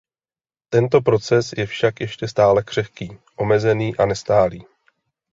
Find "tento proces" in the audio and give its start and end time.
0.69-1.53